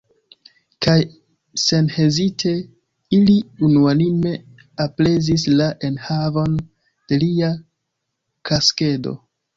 Kaj 0.85 0.93
senhezite, 1.63 2.53
ili 3.17 3.35
unuanime 3.67 4.33
aprezis 4.87 5.45
la 5.61 5.69
enhavon 5.91 6.57
de 7.13 7.21
lia 7.25 7.51
kaskedo. 8.53 9.15